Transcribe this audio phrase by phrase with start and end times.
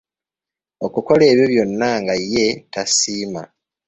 [0.85, 3.41] Okukola ebyo byonna nga ye tasiima